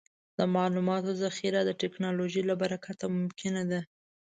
[0.37, 3.81] د معلوماتو ذخیره د ټکنالوجۍ له برکته ممکنه ده.